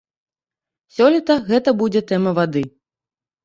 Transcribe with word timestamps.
Сёлета 0.95 1.37
гэта 1.51 1.77
будзе 1.85 2.05
тэма 2.15 2.37
вады. 2.41 2.69